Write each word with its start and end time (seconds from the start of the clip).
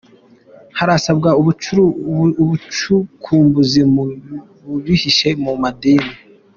Harasabwa 0.77 1.29
ubucukumbuzi 2.45 3.81
mu 3.93 4.03
bihishe 4.85 5.29
mu 5.43 5.53
madini 5.61 6.13